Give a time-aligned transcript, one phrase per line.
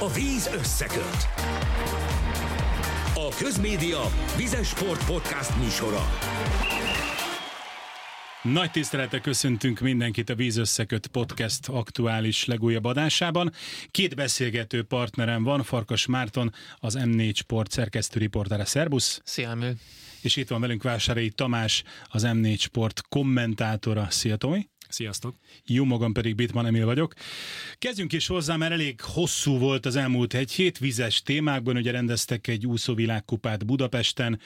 [0.00, 1.28] A víz összeköt.
[3.14, 4.00] A Közmédia
[4.36, 6.08] Vizes Sport Podcast műsora.
[8.42, 13.52] Nagy tisztelettel köszöntünk mindenkit a Víz Összeköt Podcast aktuális legújabb adásában.
[13.90, 18.64] Két beszélgető partnerem van, Farkas Márton, az M4 Sport szerkesztő riportere.
[18.64, 19.20] Szerbusz!
[19.24, 19.74] Szia, Emil!
[20.20, 24.06] És itt van velünk Vásárai Tamás, az M4 Sport kommentátora.
[24.10, 24.68] Szia, Tomi!
[24.88, 25.36] Sziasztok!
[25.66, 27.14] Jó magam pedig Bitman Emil vagyok.
[27.78, 31.76] Kezdjünk is hozzá, mert elég hosszú volt az elmúlt egy hét vizes témákban.
[31.76, 34.40] Ugye rendeztek egy úszóvilágkupát Budapesten,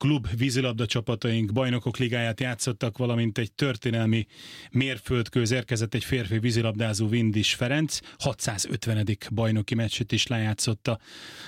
[0.00, 4.26] klub vízilabda csapataink bajnokok ligáját játszottak, valamint egy történelmi
[4.70, 9.18] mérföldkőz érkezett egy férfi vízilabdázó Vindis Ferenc, 650.
[9.32, 10.98] bajnoki meccset is lejátszotta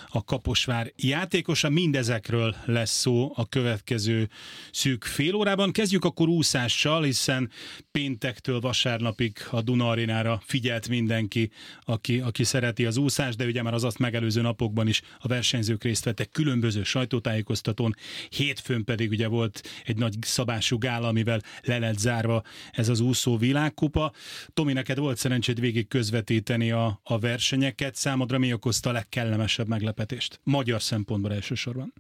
[0.07, 1.69] a Kaposvár játékosa.
[1.69, 4.29] Mindezekről lesz szó a következő
[4.71, 5.73] szűk fél órában.
[5.73, 7.51] Kezdjük akkor úszással, hiszen
[7.91, 11.51] péntektől vasárnapig a Duna Arénára figyelt mindenki,
[11.81, 15.85] aki, aki szereti az úszást, de ugye már az azt megelőző napokban is a versenyzők
[15.85, 17.95] részt vettek különböző sajtótájékoztatón,
[18.43, 23.37] hétfőn pedig ugye volt egy nagy szabású gála, amivel le lett zárva ez az úszó
[23.37, 24.13] világkupa.
[24.55, 27.95] Tomi, neked volt szerencséd végig közvetíteni a, a versenyeket.
[27.95, 30.41] Számodra mi okozta a legkellemesebb meglepetést?
[30.43, 31.93] Magyar szempontból elsősorban.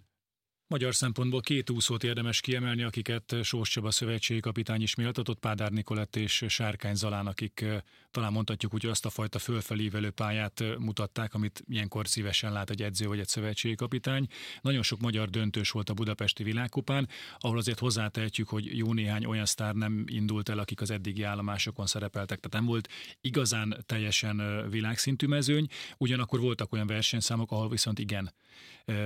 [0.72, 6.16] Magyar szempontból két úszót érdemes kiemelni, akiket Sós Csaba szövetségi kapitány is méltatott, Pádár Nikolett
[6.16, 7.64] és Sárkány Zalán, akik
[8.10, 13.06] talán mondhatjuk úgy, azt a fajta fölfelívelő pályát mutatták, amit ilyenkor szívesen lát egy edző
[13.06, 14.26] vagy egy szövetségi kapitány.
[14.60, 19.46] Nagyon sok magyar döntős volt a budapesti világkupán, ahol azért hozzátehetjük, hogy jó néhány olyan
[19.46, 22.40] sztár nem indult el, akik az eddigi állomásokon szerepeltek.
[22.40, 22.88] Tehát nem volt
[23.20, 25.66] igazán teljesen világszintű mezőny,
[25.98, 28.32] ugyanakkor voltak olyan versenyszámok, ahol viszont igen.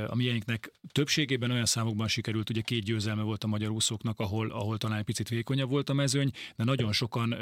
[0.07, 4.79] A miénknek többségében olyan számokban sikerült, ugye két győzelme volt a magyar úszóknak, ahol, ahol
[4.79, 7.35] talán picit vékonyabb volt a mezőny, de nagyon sokan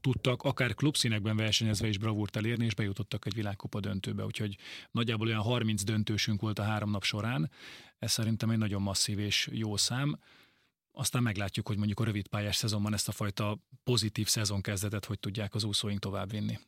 [0.00, 4.56] tudtak akár klubszínekben versenyezve is bravúrt elérni, és bejutottak egy világkupa döntőbe, úgyhogy
[4.90, 7.50] nagyjából olyan 30 döntősünk volt a három nap során.
[7.98, 10.18] Ez szerintem egy nagyon masszív és jó szám.
[10.92, 15.54] Aztán meglátjuk, hogy mondjuk a rövid pályás szezonban ezt a fajta pozitív szezonkezdetet hogy tudják
[15.54, 16.58] az úszóink továbbvinni.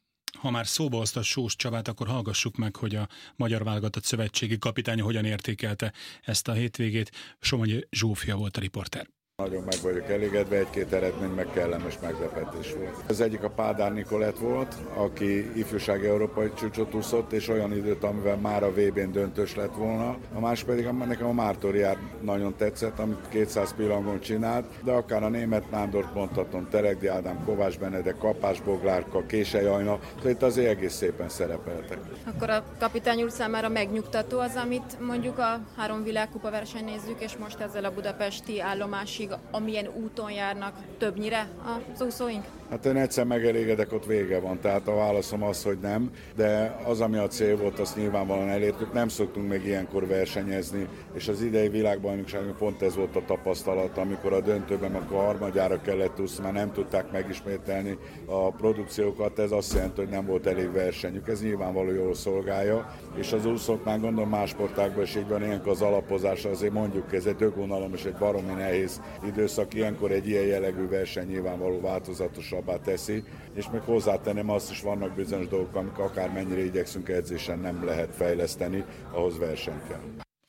[0.40, 5.04] Ha már szóba hozta Sós Csabát, akkor hallgassuk meg, hogy a Magyar Válogatott Szövetségi kapitánya
[5.04, 5.92] hogyan értékelte
[6.22, 7.10] ezt a hétvégét.
[7.40, 9.19] Somonyi Zsófia volt a riporter.
[9.40, 12.94] Nagyon meg vagyok elégedve, egy-két eredmény meg kellemes meglepetés volt.
[13.08, 18.36] Az egyik a Pádár Nikolett volt, aki ifjúsági európai csúcsot úszott, és olyan időt, amivel
[18.36, 20.16] már a VB-n döntős lett volna.
[20.34, 25.28] A másik pedig nekem a Mártoriát nagyon tetszett, amit 200 pillangon csinált, de akár a
[25.28, 30.94] német Nándort mondhatom, Teregdi Ádám, Kovács Benedek, Kapás Boglárka, Késely Ajna, tehát itt azért egész
[30.94, 31.98] szépen szerepeltek.
[32.26, 37.36] Akkor a kapitány úr számára megnyugtató az, amit mondjuk a három világkupa verseny nézzük, és
[37.36, 41.48] most ezzel a budapesti állomásig amilyen úton járnak többnyire
[41.94, 42.44] az úszóink?
[42.70, 47.00] Hát én egyszer megelégedek, ott vége van, tehát a válaszom az, hogy nem, de az,
[47.00, 51.68] ami a cél volt, azt nyilvánvalóan elértük, nem szoktunk még ilyenkor versenyezni, és az idei
[51.68, 56.54] világbajnokságon pont ez volt a tapasztalat, amikor a döntőben, akkor a harmadjára kellett úszni, mert
[56.54, 61.92] nem tudták megismételni a produkciókat, ez azt jelenti, hogy nem volt elég versenyük, ez nyilvánvaló
[61.92, 66.72] jól szolgálja, és az úszóknál gondolom más sportákban is így van, ilyenkor az alapozás azért
[66.72, 71.80] mondjuk ez egy dögunalom és egy baromi nehéz időszak, ilyenkor egy ilyen jellegű verseny nyilvánvaló
[71.80, 77.84] változatosabbá teszi, és még hozzátenem azt is vannak bizonyos dolgok, amik akármennyire igyekszünk edzésen nem
[77.84, 80.00] lehet fejleszteni, ahhoz verseny kell.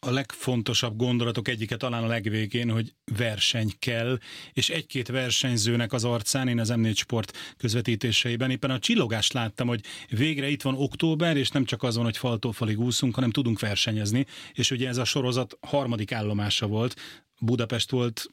[0.06, 4.18] A legfontosabb gondolatok egyike talán a legvégén, hogy verseny kell,
[4.54, 9.82] és egy-két versenyzőnek az arcán, én az M4 Sport közvetítéseiben éppen a csillogást láttam, hogy
[10.10, 13.60] végre itt van október, és nem csak az van, hogy faltól falig úszunk, hanem tudunk
[13.60, 16.96] versenyezni, és ugye ez a sorozat harmadik állomása volt,
[17.42, 18.30] Budapest volt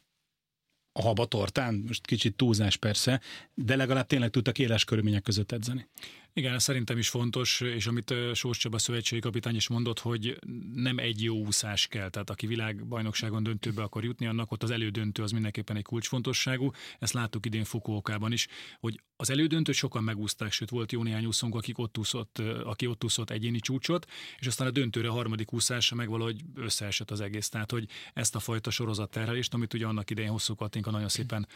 [0.98, 3.20] a haba tortán, most kicsit túlzás persze,
[3.54, 5.88] de legalább tényleg tudtak éles körülmények között edzeni.
[6.32, 10.38] Igen, ez szerintem is fontos, és amit Sós Csaba szövetségi kapitány is mondott, hogy
[10.74, 15.22] nem egy jó úszás kell, tehát aki világbajnokságon döntőbe akar jutni, annak ott az elődöntő
[15.22, 16.70] az mindenképpen egy kulcsfontosságú.
[16.98, 18.46] Ezt láttuk idén Fukuokában is,
[18.80, 23.04] hogy az elődöntőt sokan megúszták, sőt volt jó néhány úszónk, akik ott úszott, aki ott
[23.04, 24.06] úszott egyéni csúcsot,
[24.38, 27.48] és aztán a döntőre a harmadik úszása meg valahogy összeesett az egész.
[27.48, 31.48] Tehát, hogy ezt a fajta sorozat terhelést, amit ugye annak idején hosszú Katinka nagyon szépen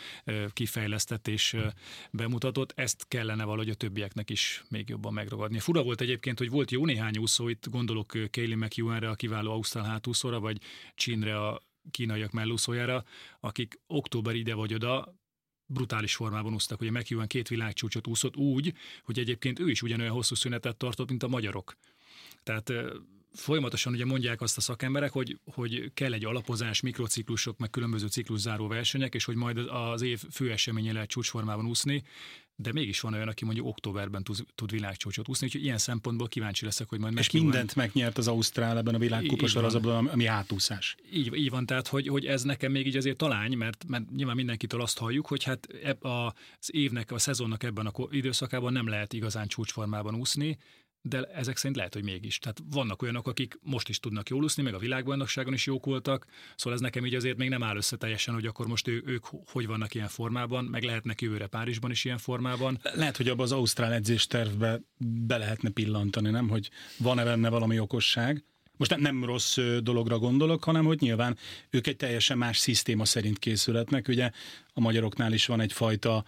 [0.53, 1.57] kifejlesztett és
[2.11, 5.59] bemutatott, ezt kellene valahogy a többieknek is még jobban megragadni.
[5.59, 9.85] Fura volt egyébként, hogy volt jó néhány úszó, itt gondolok Kaylee McEwenre, a kiváló ausztrál
[9.85, 10.61] hátúszóra, vagy
[10.95, 13.05] Csinre, a kínaiak mellúszójára,
[13.41, 15.21] akik október ide vagy oda
[15.73, 16.81] brutális formában úsztak.
[16.81, 18.73] Ugye McEwen két világcsúcsot úszott úgy,
[19.05, 21.77] hogy egyébként ő is ugyanolyan hosszú szünetet tartott, mint a magyarok.
[22.43, 22.73] Tehát
[23.35, 28.67] folyamatosan ugye mondják azt a szakemberek, hogy, hogy kell egy alapozás, mikrociklusok, meg különböző cikluszáró
[28.67, 32.03] versenyek, és hogy majd az év fő eseménye lehet csúcsformában úszni,
[32.57, 36.65] de mégis van olyan, aki mondjuk októberben tud, tud világcsúcsot úszni, úgyhogy ilyen szempontból kíváncsi
[36.65, 40.97] leszek, hogy majd És mindent megnyert az Ausztrál ebben a világkupa sorozatban, ami átúszás.
[41.13, 44.37] Így, így van, tehát hogy, hogy ez nekem még így azért talány, mert, mert nyilván
[44.37, 49.13] mindenkitől azt halljuk, hogy hát eb, az évnek, a szezonnak ebben a időszakában nem lehet
[49.13, 50.59] igazán csúcsformában úszni,
[51.03, 52.39] de ezek szerint lehet, hogy mégis.
[52.39, 56.27] Tehát vannak olyanok, akik most is tudnak jól úszni, meg a világbajnokságon is jók voltak,
[56.57, 59.25] szóval ez nekem így azért még nem áll össze teljesen, hogy akkor most ő, ők
[59.47, 62.81] hogy vannak ilyen formában, meg lehetnek jövőre Párizsban is ilyen formában.
[62.95, 64.81] Lehet, hogy abban az ausztrál edzéstervbe
[65.27, 66.49] be lehetne pillantani, nem?
[66.49, 68.45] Hogy van-e benne valami okosság.
[68.77, 71.37] Most nem, nem rossz dologra gondolok, hanem hogy nyilván
[71.71, 74.09] ők egy teljesen más szisztéma szerint készületnek.
[74.09, 74.31] Ugye
[74.73, 76.25] a magyaroknál is van egyfajta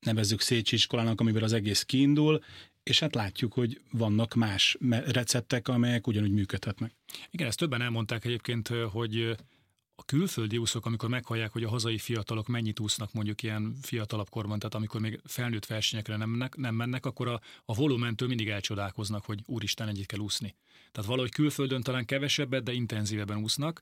[0.00, 2.42] nevezzük Szécsi iskolának, amiből az egész kiindul,
[2.82, 6.94] és hát látjuk, hogy vannak más receptek, amelyek ugyanúgy működhetnek.
[7.30, 9.36] Igen, ezt többen elmondták egyébként, hogy
[9.94, 14.58] a külföldi úszók, amikor meghallják, hogy a hazai fiatalok mennyit úsznak mondjuk ilyen fiatalabb korban,
[14.58, 19.24] tehát amikor még felnőtt versenyekre nem mennek, nem mennek akkor a, a volumentől mindig elcsodálkoznak,
[19.24, 20.54] hogy úristen, egyet kell úszni.
[20.92, 23.80] Tehát valahogy külföldön talán kevesebbet, de intenzívebben úsznak,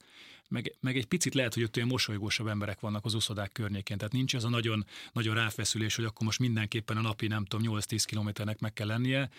[0.51, 3.97] meg, meg egy picit lehet, hogy ott olyan mosolygósabb emberek vannak az uszodák környékén.
[3.97, 7.79] Tehát nincs ez a nagyon, nagyon ráfeszülés, hogy akkor most mindenképpen a napi, nem tudom,
[7.79, 9.31] 8-10 kilométernek meg kell lennie.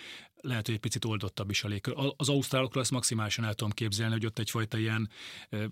[0.41, 2.13] Lehet, hogy egy picit oldottabb is a légkör.
[2.17, 5.09] Az ausztrálokról ezt maximálisan el tudom képzelni, hogy ott egyfajta ilyen,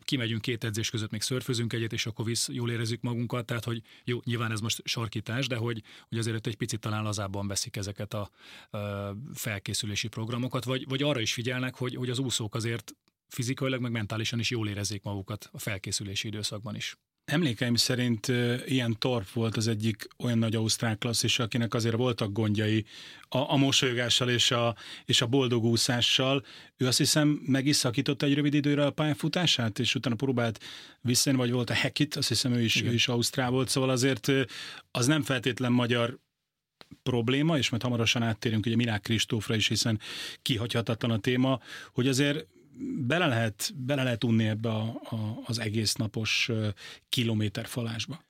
[0.04, 3.46] kimegyünk két edzés között, még szörfözünk egyet, és akkor visz, jól érezzük magunkat.
[3.46, 7.48] Tehát, hogy jó, nyilván ez most sarkítás, de hogy, hogy azért egy picit talán lazábban
[7.48, 8.30] veszik ezeket a,
[8.78, 12.94] a felkészülési programokat, vagy, vagy arra is figyelnek, hogy, hogy az úszók azért
[13.30, 16.98] fizikailag, meg mentálisan is jól érezzék magukat a felkészülési időszakban is.
[17.26, 18.28] Emlékeim szerint
[18.66, 22.86] ilyen Torp volt az egyik olyan nagy ausztrál klasszis, akinek azért voltak gondjai
[23.28, 26.46] a, a mosolygással és a, és a boldog úszással.
[26.78, 30.64] Ő azt hiszem meg is szakította egy rövid időre a pályafutását, és utána próbált
[31.02, 34.32] visszajönni, vagy volt a Hekit, azt hiszem ő is, ő is ausztrál volt, szóval azért
[34.92, 36.20] az nem feltétlen magyar
[37.04, 40.00] probléma, és majd hamarosan áttérünk ugye Milák Kristófra is, hiszen
[40.42, 41.60] kihagyhatatlan a téma,
[41.92, 42.48] hogy azért
[42.82, 46.52] bele lehet, bele lehet unni ebbe a, a, az egész napos
[47.10, 48.24] kilométerfalásba.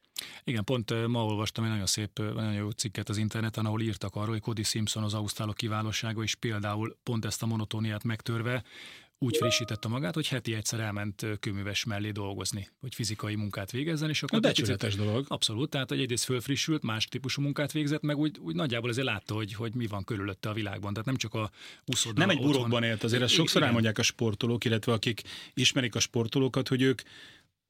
[0.44, 4.30] Igen, pont ma olvastam egy nagyon szép, nagyon jó cikket az interneten, ahol írtak arról,
[4.30, 8.64] hogy Cody Simpson az ausztrálok kiválósága, és például pont ezt a monotóniát megtörve
[9.22, 14.24] úgy frissítette magát, hogy heti egyszer elment kőműves mellé dolgozni, hogy fizikai munkát végezzen, és
[14.24, 14.40] akkor...
[14.40, 15.26] Becsületes dolog.
[15.28, 19.34] Abszolút, tehát hogy egyrészt fölfrissült, más típusú munkát végzett, meg úgy, úgy nagyjából azért látta,
[19.34, 20.92] hogy, hogy mi van körülötte a világban.
[20.92, 21.52] Tehát nem csak a
[21.86, 22.20] úszoda.
[22.20, 25.22] Nem egy burokban élt, azért ezt sokszor elmondják a sportolók, illetve akik
[25.54, 27.02] ismerik a sportolókat, hogy ők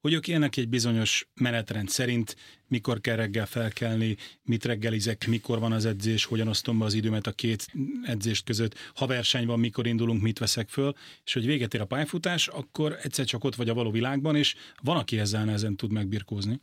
[0.00, 2.36] hogy ők élnek egy bizonyos menetrend szerint,
[2.66, 7.26] mikor kell reggel felkelni, mit reggelizek, mikor van az edzés, hogyan osztom be az időmet
[7.26, 7.66] a két
[8.02, 10.94] edzést között, ha verseny van, mikor indulunk, mit veszek föl,
[11.24, 14.54] és hogy véget ér a pályafutás, akkor egyszer csak ott vagy a való világban, és
[14.82, 16.60] van, aki ezzel nehezen tud megbirkózni.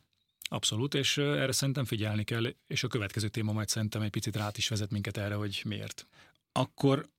[0.49, 4.51] Abszolút, és erre szerintem figyelni kell, és a következő téma majd szerintem egy picit rá
[4.55, 6.07] is vezet minket erre, hogy miért.
[6.51, 7.09] Akkor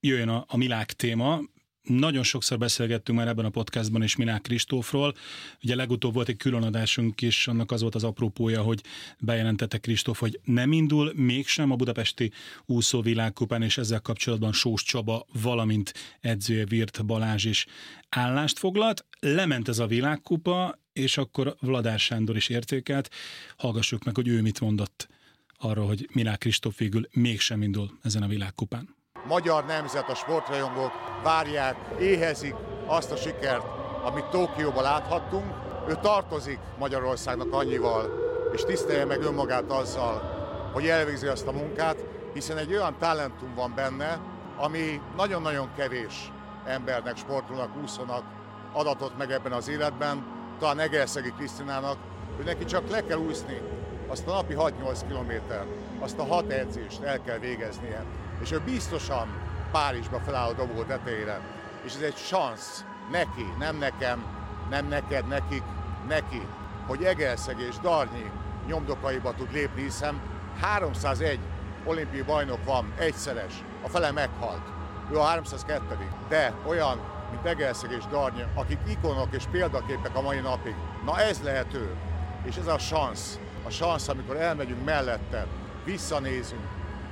[0.00, 1.40] jöjjön a, a milák téma,
[1.86, 5.14] nagyon sokszor beszélgettünk már ebben a podcastban is Minák Kristófról.
[5.62, 8.82] Ugye legutóbb volt egy különadásunk is, annak az volt az apropója, hogy
[9.18, 12.32] bejelentette Kristóf, hogy nem indul mégsem a budapesti
[12.64, 17.66] úszóvilágkupán, és ezzel kapcsolatban Sós Csaba, valamint edzője Virt Balázs is
[18.08, 19.04] állást foglalt.
[19.20, 23.10] Lement ez a világkupa, és akkor Vladár Sándor is értékelt.
[23.56, 25.08] Hallgassuk meg, hogy ő mit mondott
[25.58, 28.95] arról, hogy Minák Kristóf végül mégsem indul ezen a világkupán
[29.28, 30.92] magyar nemzet, a sportrajongók
[31.22, 32.54] várják, éhezik
[32.86, 33.66] azt a sikert,
[34.04, 35.44] amit Tokióban láthattunk.
[35.88, 38.10] Ő tartozik Magyarországnak annyival,
[38.52, 40.34] és tisztelje meg önmagát azzal,
[40.72, 44.18] hogy elvégzi azt a munkát, hiszen egy olyan talentum van benne,
[44.56, 46.32] ami nagyon-nagyon kevés
[46.64, 48.22] embernek, sportolónak, úszonak
[48.72, 50.24] adatot meg ebben az életben,
[50.58, 51.96] talán Egerszegi Krisztinának,
[52.36, 53.60] hogy neki csak le kell úszni
[54.08, 55.64] azt a napi 6-8 kilométer,
[56.00, 58.04] azt a hat edzést el kell végeznie
[58.40, 59.28] és ő biztosan
[59.70, 61.40] Párizsba feláll a dobó tetejére.
[61.84, 64.24] És ez egy szansz neki, nem nekem,
[64.70, 65.62] nem neked, nekik,
[66.08, 66.46] neki,
[66.86, 68.30] hogy Egerszeg és Darnyi
[68.66, 70.20] nyomdokaiba tud lépni, hiszen
[70.60, 71.38] 301
[71.84, 73.52] olimpiai bajnok van, egyszeres,
[73.82, 74.72] a fele meghalt.
[75.12, 75.82] Ő a 302
[76.28, 77.00] de olyan,
[77.30, 80.74] mint Egerszeg és Darnyi, akik ikonok és példaképek a mai napig.
[81.04, 81.94] Na ez lehet ő,
[82.44, 85.46] és ez a szansz, a szansz, amikor elmegyünk mellette,
[85.84, 86.66] visszanézünk,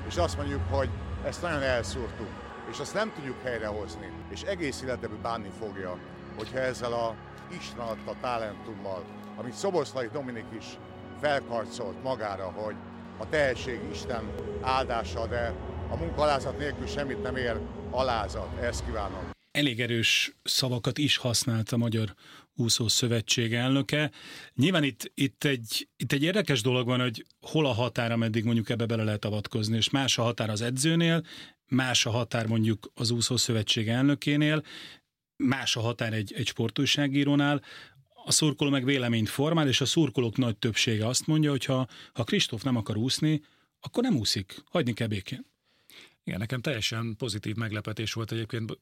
[0.09, 0.88] és azt mondjuk, hogy
[1.25, 2.28] ezt nagyon elszúrtuk,
[2.71, 5.99] és azt nem tudjuk helyrehozni, és egész életben bánni fogja,
[6.37, 7.14] hogyha ezzel a
[7.59, 9.04] Isten adta talentummal,
[9.37, 10.78] amit Szoboszlai Dominik is
[11.21, 12.75] felkarcolt magára, hogy
[13.19, 14.31] a tehetség Isten
[14.62, 15.52] áldása, de
[15.90, 18.49] A munkaalázat nélkül semmit nem ér alázat.
[18.61, 19.33] Ezt kívánom.
[19.54, 22.14] Elég erős szavakat is használt a Magyar
[22.54, 24.11] Úszó Szövetség elnöke.
[24.54, 28.68] Nyilván itt, itt, egy, itt egy érdekes dolog van, hogy hol a határ, ameddig mondjuk
[28.70, 31.26] ebbe bele lehet avatkozni, és más a határ az edzőnél,
[31.66, 34.62] más a határ mondjuk az Úszó Szövetség elnökénél,
[35.37, 37.62] más a határ egy, egy sportújságírónál,
[38.25, 42.25] a szurkoló meg véleményt formál, és a szurkolók nagy többsége azt mondja, hogy ha, ha
[42.25, 43.42] Kristóf nem akar úszni,
[43.80, 45.53] akkor nem úszik, hagyni kell békén.
[46.26, 48.78] Igen, nekem teljesen pozitív meglepetés volt egyébként.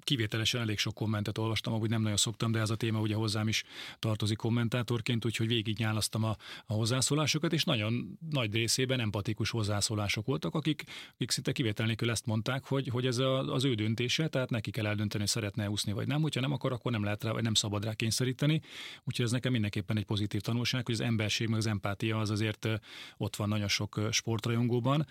[0.00, 3.48] Kivételesen elég sok kommentet olvastam, ahogy nem nagyon szoktam, de ez a téma ugye hozzám
[3.48, 3.64] is
[3.98, 10.54] tartozik kommentátorként, úgyhogy végig nyálasztam a, a hozzászólásokat, és nagyon nagy részében empatikus hozzászólások voltak,
[10.54, 14.50] akik, akik szinte kivétel nélkül ezt mondták, hogy, hogy ez a, az ő döntése, tehát
[14.50, 16.22] neki kell eldönteni, hogy szeretne úszni vagy nem.
[16.22, 18.60] Hogyha nem akar, akkor nem lehet rá, vagy nem szabad rá kényszeríteni.
[19.04, 22.68] Úgyhogy ez nekem mindenképpen egy pozitív tanulság, hogy az emberség, meg az empátia az azért
[23.16, 25.06] ott van nagyon sok sportrajongóban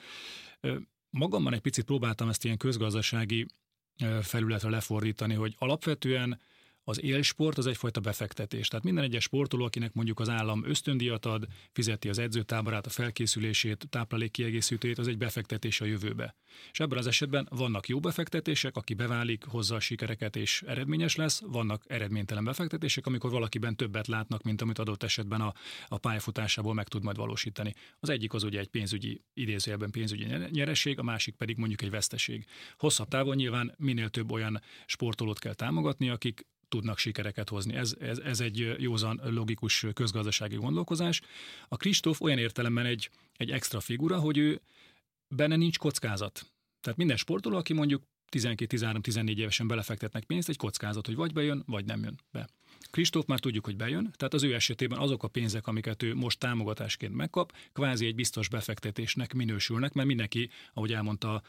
[1.13, 3.46] magamban egy picit próbáltam ezt ilyen közgazdasági
[4.22, 6.39] felületre lefordítani, hogy alapvetően
[6.83, 8.67] az élsport az egyfajta befektetés.
[8.67, 13.87] Tehát minden egyes sportoló, akinek mondjuk az állam ösztöndíjat ad, fizeti az edzőtáborát, a felkészülését,
[13.89, 16.35] táplálék kiegészítőjét, az egy befektetés a jövőbe.
[16.71, 21.41] És ebben az esetben vannak jó befektetések, aki beválik, hozza a sikereket és eredményes lesz,
[21.41, 25.53] vannak eredménytelen befektetések, amikor valakiben többet látnak, mint amit adott esetben a,
[25.87, 27.73] a pályafutásából meg tud majd valósítani.
[27.99, 32.45] Az egyik az ugye egy pénzügyi, idézőjelben pénzügyi nyereség, a másik pedig mondjuk egy veszteség.
[32.77, 37.75] Hosszabb távon nyilván minél több olyan sportolót kell támogatni, akik tudnak sikereket hozni.
[37.75, 41.21] Ez, ez, ez egy józan, logikus közgazdasági gondolkozás.
[41.67, 44.61] A Kristóf olyan értelemben egy, egy extra figura, hogy ő
[45.27, 46.51] benne nincs kockázat.
[46.81, 51.85] Tehát minden sportoló, aki mondjuk 12-13-14 évesen belefektetnek pénzt, egy kockázat, hogy vagy bejön, vagy
[51.85, 52.49] nem jön be.
[52.91, 56.39] Kristóf már tudjuk, hogy bejön, tehát az ő esetében azok a pénzek, amiket ő most
[56.39, 61.41] támogatásként megkap, kvázi egy biztos befektetésnek minősülnek, mert mindenki, ahogy elmondta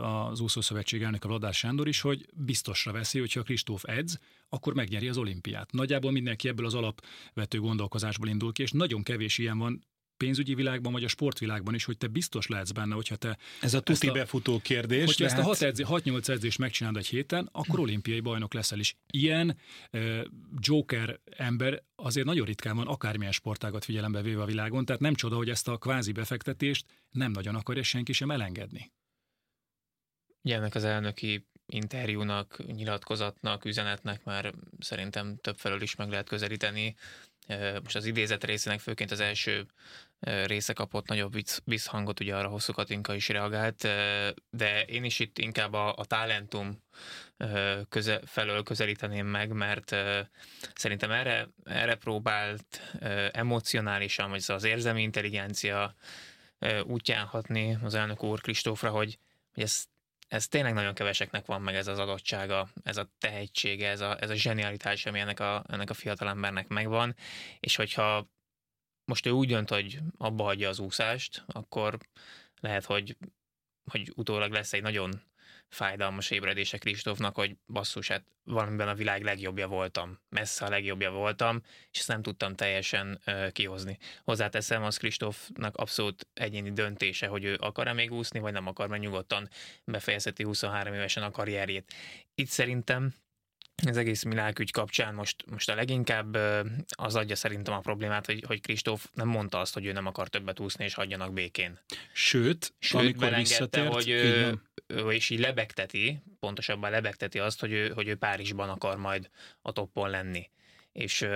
[0.00, 5.08] az úszószövetség elnök a Vladár Sándor is, hogy biztosra veszi, hogyha Kristóf edz, akkor megnyeri
[5.08, 5.72] az olimpiát.
[5.72, 9.84] Nagyjából mindenki ebből az alapvető gondolkozásból indul ki, és nagyon kevés ilyen van
[10.22, 13.38] pénzügyi világban, vagy a sportvilágban is, hogy te biztos lehetsz benne, hogyha te...
[13.60, 15.04] Ez a tuti a, befutó kérdés.
[15.04, 18.96] Hogyha ezt a 6-8 edzés, 6 edzést megcsinálod egy héten, akkor olimpiai bajnok leszel is.
[19.10, 19.56] Ilyen
[19.92, 20.20] uh,
[20.58, 25.36] Joker ember azért nagyon ritkán van akármilyen sportágat figyelembe véve a világon, tehát nem csoda,
[25.36, 28.92] hogy ezt a kvázi befektetést nem nagyon akarja senki sem elengedni.
[30.42, 36.96] Ugye ennek az elnöki interjúnak, nyilatkozatnak, üzenetnek már szerintem több felől is meg lehet közelíteni.
[37.82, 39.66] Most az idézet részének főként az első
[40.20, 41.34] része kapott nagyobb
[41.64, 43.88] visszhangot, ugye arra hosszú Katinka is reagált,
[44.50, 46.82] de én is itt inkább a, a talentum
[47.88, 49.96] köze, felől közelíteném meg, mert
[50.74, 52.80] szerintem erre, erre próbált
[53.32, 55.94] emocionálisan, vagy az érzelmi intelligencia
[56.84, 59.18] útján hatni az elnök úr Kristófra, hogy,
[59.54, 59.84] hogy ez,
[60.32, 64.30] ez tényleg nagyon keveseknek van meg ez az adottsága, ez a tehetsége, ez a, ez
[64.30, 67.14] a zsenialitás, ami ennek a, ennek a fiatalembernek megvan,
[67.60, 68.30] és hogyha
[69.04, 71.98] most ő úgy dönt, hogy abba hagyja az úszást, akkor
[72.60, 73.16] lehet, hogy,
[73.90, 75.22] hogy utólag lesz egy nagyon
[75.72, 81.62] fájdalmas ébredése Kristófnak, hogy basszus, hát valamiben a világ legjobbja voltam, messze a legjobbja voltam,
[81.90, 83.98] és ezt nem tudtam teljesen uh, kihozni.
[84.24, 89.02] Hozzáteszem, az Kristófnak abszolút egyéni döntése, hogy ő akar-e még úszni, vagy nem akar, mert
[89.02, 89.48] nyugodtan
[89.84, 91.92] befejezheti 23 évesen a karrierjét.
[92.34, 93.14] Itt szerintem
[93.88, 96.38] az egész világügy kapcsán most, most a leginkább
[96.88, 100.28] az adja szerintem a problémát, hogy, hogy Kristóf nem mondta azt, hogy ő nem akar
[100.28, 101.78] többet úszni, és hagyjanak békén.
[102.12, 107.88] Sőt, Sőt amikor visszatért, hogy ő, ő, és így lebegteti, pontosabban lebegteti azt, hogy ő,
[107.88, 109.30] hogy ő Párizsban akar majd
[109.62, 110.50] a toppon lenni.
[110.92, 111.26] És,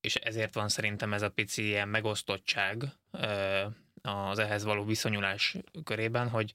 [0.00, 2.84] és ezért van szerintem ez a pici ilyen megosztottság
[4.02, 6.52] az ehhez való viszonyulás körében, hogy,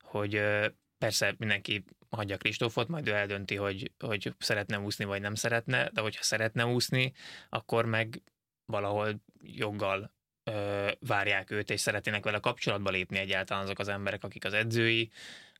[0.00, 0.42] hogy
[0.98, 6.00] persze mindenki hagyja Kristófot, majd ő eldönti, hogy, hogy szeretne úszni, vagy nem szeretne, de
[6.00, 7.12] hogyha szeretne úszni,
[7.48, 8.22] akkor meg
[8.64, 10.12] valahol joggal
[10.44, 15.10] ö, várják őt, és szeretnének vele kapcsolatba lépni egyáltalán azok az emberek, akik az edzői,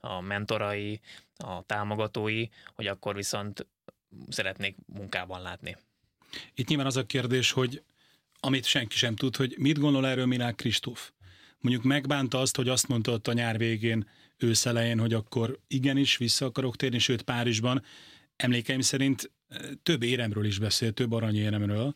[0.01, 1.01] a mentorai,
[1.37, 3.67] a támogatói, hogy akkor viszont
[4.29, 5.77] szeretnék munkában látni.
[6.55, 7.83] Itt nyilván az a kérdés, hogy
[8.41, 11.11] amit senki sem tud, hogy mit gondol erről Milák Kristóf.
[11.61, 16.47] Mondjuk megbánta azt, hogy azt mondta ott a nyár végén, őszelején, hogy akkor igenis vissza
[16.47, 17.83] akarok térni, sőt Párizsban.
[18.37, 21.95] Emlékeim szerint eh, több éremről is beszélt, több aranyéremről,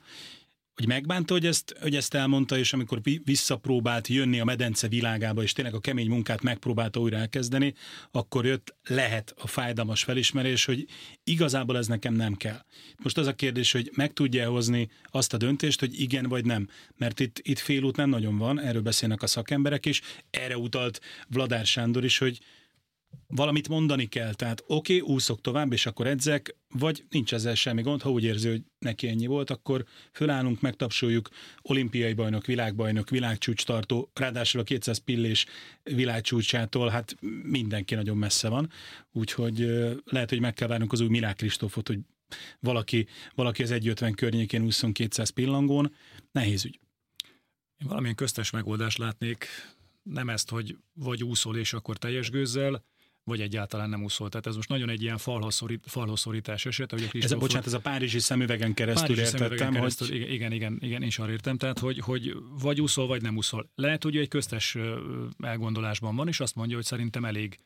[0.80, 5.52] hogy megbánta, hogy ezt, hogy ezt elmondta, és amikor visszapróbált jönni a medence világába, és
[5.52, 7.75] tényleg a kemény munkát megpróbálta újra elkezdeni,
[8.10, 10.87] akkor jött lehet a fájdalmas felismerés, hogy
[11.25, 12.64] igazából ez nekem nem kell.
[13.02, 16.68] Most az a kérdés, hogy meg tudja hozni azt a döntést, hogy igen vagy nem.
[16.96, 21.66] Mert itt, itt félút nem nagyon van, erről beszélnek a szakemberek is, erre utalt Vladár
[21.66, 22.38] Sándor is, hogy
[23.26, 27.82] valamit mondani kell, tehát oké, okay, úszok tovább, és akkor edzek, vagy nincs ezzel semmi
[27.82, 31.28] gond, ha úgy érzi, hogy neki ennyi volt, akkor fölállunk, megtapsoljuk,
[31.62, 35.46] olimpiai bajnok, világbajnok, világcsúcs tartó, ráadásul a 200 pillés
[35.82, 38.70] világcsúcsától, hát mindenki nagyon messze van,
[39.12, 39.58] úgyhogy
[40.04, 41.98] lehet, hogy meg kell várnunk az új Milák Kristófot, hogy
[42.60, 45.94] valaki, valaki az 150 környékén úszon 200 pillangón,
[46.32, 46.78] nehéz ügy.
[47.78, 49.46] Én valamilyen köztes megoldást látnék,
[50.02, 52.84] nem ezt, hogy vagy úszol és akkor teljes gőzzel,
[53.30, 54.28] vagy egyáltalán nem úszol.
[54.28, 55.18] Tehát ez most nagyon egy ilyen
[55.87, 56.90] falhosszorítás eset.
[56.90, 59.46] Hogy a ez a, bocsánat, ez a párizsi szemüvegen keresztül párizsi értettem.
[59.46, 60.16] Szemüvegen keresztül, hogy...
[60.16, 61.56] Igen, igen, igen, igen, én is arra értem.
[61.56, 63.70] Tehát, hogy, hogy vagy úszol, vagy nem úszol.
[63.75, 64.76] Lehet, hogy egy köztes
[65.38, 67.58] elgondolásban van, és azt mondja, hogy szerintem elég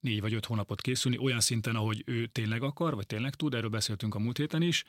[0.00, 3.70] négy vagy öt hónapot készülni, olyan szinten, ahogy ő tényleg akar, vagy tényleg tud, erről
[3.70, 4.84] beszéltünk a múlt héten is,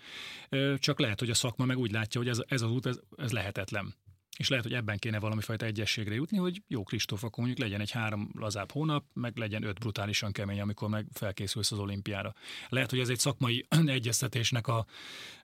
[0.78, 3.32] csak lehet, hogy a szakma meg úgy látja, hogy ez, ez az út, ez, ez
[3.32, 3.96] lehetetlen.
[4.38, 7.82] És lehet, hogy ebben kéne valami fajta egyességre jutni, hogy jó Kristóf, akkor mondjuk legyen
[7.82, 12.34] egy három lazább hónap, meg legyen öt brutálisan kemény, amikor meg felkészülsz az olimpiára.
[12.70, 14.86] Lehet, hogy ez egy szakmai egyeztetésnek a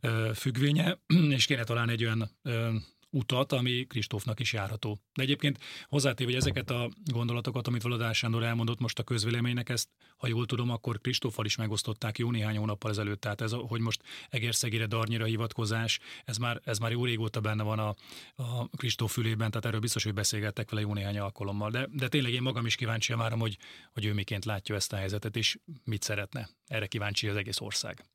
[0.02, 0.98] ö, függvénye,
[1.38, 2.76] és kéne talán egy olyan ö,
[3.10, 5.00] utat, ami Kristófnak is járható.
[5.14, 9.90] De egyébként hozzátéve, hogy ezeket a gondolatokat, amit Valadás Sándor elmondott most a közvéleménynek, ezt,
[10.18, 13.22] ha jól tudom, akkor Kristóffal is megosztották jó néhány hónappal ezelőtt.
[13.22, 17.80] Tehát ez, hogy most Egerszegire, Darnyira hivatkozás, ez már, ez már jó régóta benne van
[17.80, 17.96] a,
[18.36, 21.70] a Kristóf fülében, tehát erről biztos, hogy beszélgettek vele jó néhány alkalommal.
[21.70, 23.58] De, de tényleg én magam is kíváncsi várom, hogy,
[23.94, 26.50] hogy ő miként látja ezt a helyzetet, és mit szeretne.
[26.68, 28.06] Erre kíváncsi az egész ország.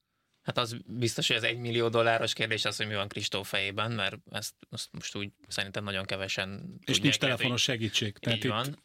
[0.44, 3.92] Hát az biztos, hogy az egy millió dolláros kérdés az, hogy mi van Kristóf fejében,
[3.92, 8.18] mert ezt, ezt most úgy szerintem nagyon kevesen És nincs telefonos segítség.
[8.18, 8.50] Tehát így itt...
[8.50, 8.78] van.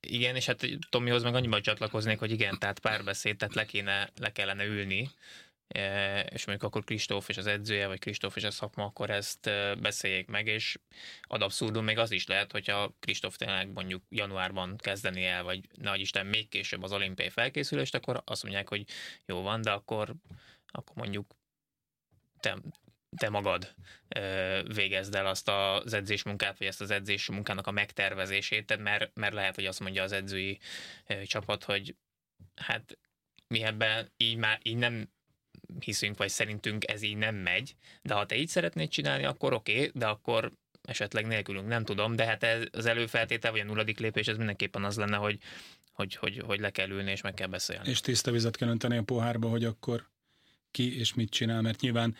[0.00, 4.32] Igen, és hát Tomihoz meg annyiban csatlakoznék, hogy igen, tehát párbeszéd, tehát le, kéne, le
[4.32, 5.10] kellene ülni,
[5.68, 9.46] e, és mondjuk akkor Kristóf és az edzője, vagy Kristóf és a szakma, akkor ezt
[9.46, 10.78] e, beszéljék meg, és
[11.22, 16.00] ad abszurdum még az is lehet, hogyha Kristóf tényleg mondjuk januárban kezdeni el, vagy nagy
[16.00, 18.84] Isten még később az olimpiai felkészülést, akkor azt mondják, hogy
[19.26, 20.14] jó van, de akkor
[20.70, 21.36] akkor mondjuk
[22.40, 22.58] te,
[23.16, 23.74] te magad
[24.74, 29.54] végezd el azt az edzésmunkát, vagy ezt az edzés munkának a megtervezését, mert, mert lehet,
[29.54, 30.58] hogy azt mondja az edzői
[31.24, 31.96] csapat, hogy
[32.54, 32.98] hát
[33.46, 35.08] mi ebben így már így nem
[35.78, 39.72] hiszünk, vagy szerintünk ez így nem megy, de ha te így szeretnéd csinálni, akkor oké,
[39.72, 40.50] okay, de akkor
[40.82, 44.84] esetleg nélkülünk, nem tudom, de hát ez az előfeltétel, vagy a nulladik lépés, ez mindenképpen
[44.84, 45.38] az lenne, hogy,
[45.92, 47.88] hogy, hogy, hogy le kell ülni, és meg kell beszélni.
[47.88, 50.08] És tiszta vizet kell önteni a pohárba, hogy akkor
[50.70, 52.16] ki és mit csinál, mert nyilván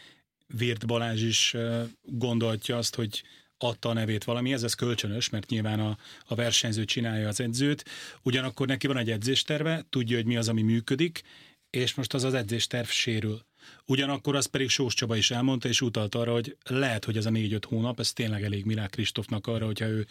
[0.46, 1.56] Vért Balázs is
[2.02, 3.22] gondoltja azt, hogy
[3.62, 7.84] adta a nevét valami, ez kölcsönös, mert nyilván a, a versenyző csinálja az edzőt,
[8.22, 11.22] ugyanakkor neki van egy edzésterve, tudja, hogy mi az, ami működik,
[11.70, 13.44] és most az az edzésterv sérül.
[13.86, 17.30] Ugyanakkor az pedig Sós Csaba is elmondta, és utalt arra, hogy lehet, hogy ez a
[17.30, 20.06] négy-öt hónap, ez tényleg elég Milák Kristófnak arra, hogyha ő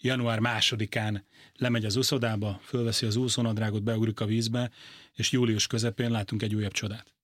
[0.00, 1.24] január másodikán
[1.56, 4.70] lemegy az úszodába, fölveszi az úszónadrágot, beugrik a vízbe,
[5.14, 7.15] és július közepén látunk egy újabb csodát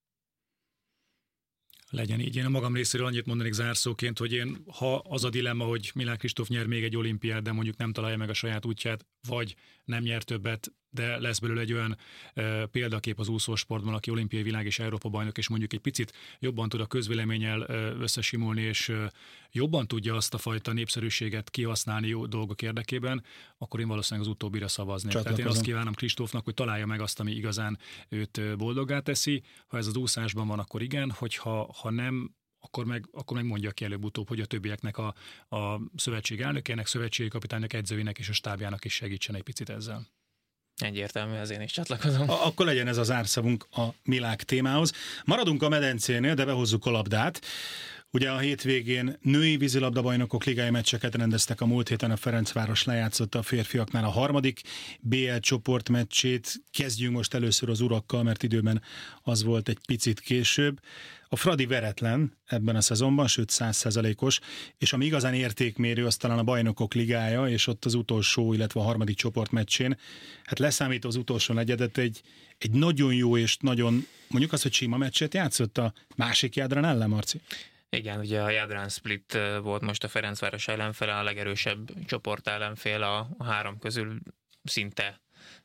[1.93, 2.35] legyen így.
[2.35, 6.17] Én a magam részéről annyit mondanék zárszóként, hogy én, ha az a dilemma, hogy Milán
[6.17, 10.03] Kristóf nyer még egy olimpiát, de mondjuk nem találja meg a saját útját, vagy nem
[10.03, 11.97] nyer többet, de lesz belőle egy olyan
[12.33, 16.69] e, példakép az úszósportban, aki olimpiai világ és Európa bajnok, és mondjuk egy picit jobban
[16.69, 19.11] tud a közvéleménnyel e, összesimulni, és e,
[19.51, 23.23] jobban tudja azt a fajta népszerűséget kihasználni jó dolgok érdekében,
[23.57, 25.13] akkor én valószínűleg az utóbbira szavaznék.
[25.13, 27.77] Tehát én azt kívánom Kristófnak, hogy találja meg azt, ami igazán
[28.09, 29.43] őt boldoggá teszi.
[29.67, 33.71] Ha ez az úszásban van, akkor igen, hogyha ha nem, akkor meg, akkor meg mondja
[33.71, 35.13] ki előbb-utóbb, hogy a többieknek a,
[35.55, 40.07] a szövetség elnökének, szövetségi kapitánynak, edzőinek és a stábjának is segítsen egy picit ezzel.
[40.77, 42.29] Egyértelmű, az én is csatlakozom.
[42.29, 44.91] Akkor legyen ez az árszavunk a Milák témához.
[45.25, 47.41] Maradunk a medencénél, de behozzuk a labdát.
[48.15, 53.43] Ugye a hétvégén női vízilabdabajnokok ligai meccseket rendeztek a múlt héten a Ferencváros lejátszotta a
[53.43, 54.61] férfiaknál a harmadik
[54.99, 56.61] BL csoportmeccsét.
[56.71, 58.81] Kezdjünk most először az urakkal, mert időben
[59.21, 60.79] az volt egy picit később.
[61.29, 64.39] A Fradi veretlen ebben a szezonban, sőt százszerzalékos,
[64.77, 68.83] és ami igazán értékmérő, az talán a bajnokok ligája, és ott az utolsó, illetve a
[68.83, 69.97] harmadik csoportmeccsén,
[70.43, 72.21] hát leszámítva az utolsó negyedet, egy,
[72.57, 77.09] egy nagyon jó és nagyon, mondjuk azt, hogy sima meccset játszott a másik jádran ellen,
[77.09, 77.41] Marci.
[77.93, 83.29] Igen, ugye a Jadran Split volt most a Ferencváros ellenfele, a legerősebb csoport ellenfél a,
[83.39, 84.19] három közül
[84.63, 85.22] szinte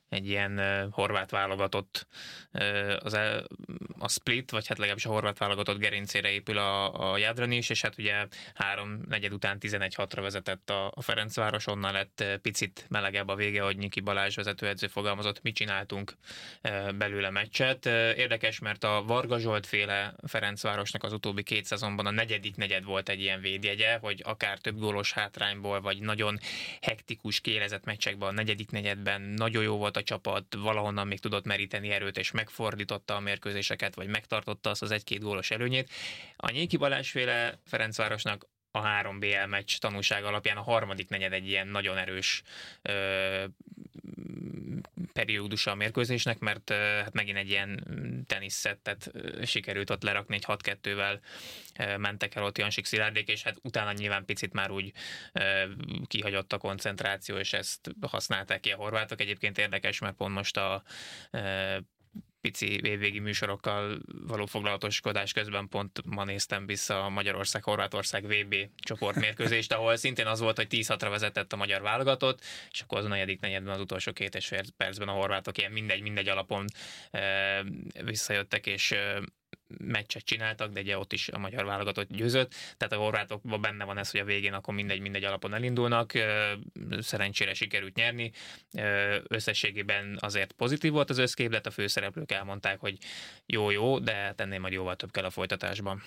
[0.08, 2.06] egy ilyen uh, horvát válogatott
[2.52, 3.18] uh, az
[3.98, 7.82] a split, vagy hát legalábbis a horvát válogatott gerincére épül a, a Jadran is, és
[7.82, 13.34] hát ugye három negyed után 11-6-ra vezetett a, a Ferencváros, onnan lett picit melegebb a
[13.34, 16.12] vége, hogy Nyiki Balázs vezetőedző fogalmazott, mit csináltunk
[16.94, 17.86] belőle meccset.
[18.16, 23.08] Érdekes, mert a Varga Zsolt féle Ferencvárosnak az utóbbi két szezonban a negyedik negyed volt
[23.08, 26.38] egy ilyen védjegye, hogy akár több gólos hátrányból, vagy nagyon
[26.80, 31.90] hektikus, kérezett meccsekben a negyedik negyedben nagyon jó volt a csapat, valahonnan még tudott meríteni
[31.90, 35.90] erőt, és megfordította a mérkőzéseket, vagy megtartotta azt az egy-két gólos előnyét.
[36.36, 41.48] A Nyéki Balázs féle Ferencvárosnak a három BL meccs tanúság alapján a harmadik negyed egy
[41.48, 42.42] ilyen nagyon erős
[42.82, 43.44] ö,
[45.18, 47.86] periódusa a mérkőzésnek, mert hát megint egy ilyen
[48.26, 49.10] teniszettet
[49.44, 51.20] sikerült ott lerakni, egy 6-2-vel
[51.96, 54.92] mentek el ott Jansik Szilárdék, és hát utána nyilván picit már úgy
[56.06, 59.20] kihagyott a koncentráció, és ezt használták ki a horvátok.
[59.20, 60.82] Egyébként érdekes, mert pont most a
[62.50, 69.96] pici évvégi műsorokkal való foglalatoskodás közben pont ma néztem vissza a Magyarország-Horvátország VB csoportmérkőzést, ahol
[69.96, 73.74] szintén az volt, hogy 10-6-ra vezetett a magyar válogatott, és akkor az a negyedik negyedben
[73.74, 76.64] az utolsó két és fél percben a horvátok ilyen mindegy-mindegy alapon
[77.10, 77.64] e,
[78.04, 79.20] visszajöttek, és e,
[79.78, 83.98] meccset csináltak, de ugye ott is a magyar válogatott győzött, tehát a horvátokban benne van
[83.98, 86.12] ez, hogy a végén akkor mindegy, mindegy alapon elindulnak,
[86.98, 88.32] szerencsére sikerült nyerni,
[89.28, 92.98] összességében azért pozitív volt az összképlet, a főszereplők elmondták, hogy
[93.46, 96.02] jó-jó, de tenné majd jóval több kell a folytatásban.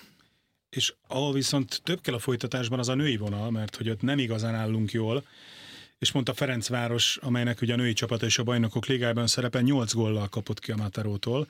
[0.70, 4.18] És ahol viszont több kell a folytatásban, az a női vonal, mert hogy ott nem
[4.18, 5.24] igazán állunk jól,
[5.98, 10.28] és mondta Ferencváros, amelynek ugye a női csapata és a bajnokok ligában szerepel, 8 góllal
[10.28, 11.48] kapott ki a Matarótól,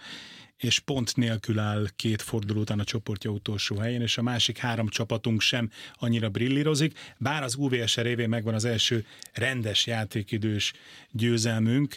[0.57, 4.89] és pont nélkül áll két forduló után a csoportja utolsó helyén, és a másik három
[4.89, 10.73] csapatunk sem annyira brillírozik, bár az UVSR révén megvan az első rendes játékidős
[11.11, 11.97] győzelmünk,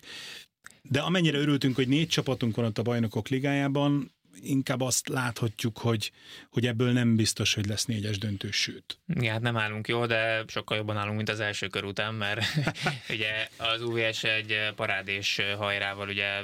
[0.81, 6.11] de amennyire örültünk, hogy négy csapatunk van ott a bajnokok ligájában, inkább azt láthatjuk, hogy,
[6.49, 8.99] hogy ebből nem biztos, hogy lesz négyes döntő, sőt.
[9.07, 12.41] Ja, hát nem állunk jól, de sokkal jobban állunk, mint az első kör után, mert
[13.13, 16.43] ugye az UVS egy parádés hajrával ugye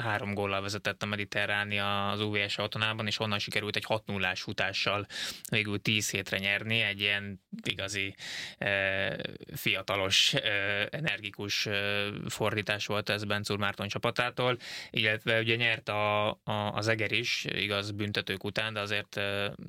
[0.00, 5.06] három góllal vezetett a Mediterránia az UVS otthonában, és onnan sikerült egy 6 0 futással
[5.50, 8.14] végül 10 hétre nyerni, egy ilyen igazi
[8.58, 9.16] e,
[9.54, 14.58] fiatalos, e, energikus e, fordítás volt ez Bencúr Márton csapatától,
[14.90, 19.14] illetve ugye nyert a, a, az Eger is, igaz büntetők után, de azért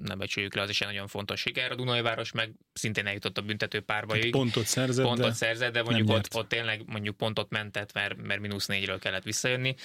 [0.03, 1.71] ne becsüljük le, az is egy nagyon fontos siker.
[1.71, 4.31] A Dunajváros meg szintén eljutott a büntető párbaig.
[4.31, 8.39] Pontot szerzett, pontot de szerzett, de mondjuk ott, ott tényleg mondjuk pontot mentett, mert, mert
[8.39, 9.75] mínusz négyről kellett visszajönni.